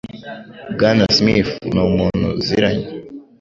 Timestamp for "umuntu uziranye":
1.87-2.85